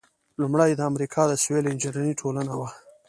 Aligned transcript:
لومړۍ 0.39 0.71
د 0.75 0.81
امریکا 0.91 1.21
د 1.27 1.33
سیول 1.43 1.65
انجینری 1.71 2.13
ټولنه 2.21 2.53
وه. 2.59 2.69